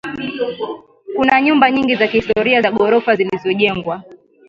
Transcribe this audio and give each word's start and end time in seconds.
Kuna 1.15 1.41
nyumba 1.41 1.71
nyingi 1.71 1.95
za 1.95 2.07
kihistoria 2.07 2.61
za 2.61 2.71
ghorofa 2.71 3.15
zilizojengwa 3.15 4.03